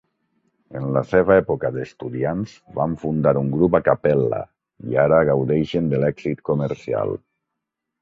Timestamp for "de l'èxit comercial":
5.97-7.19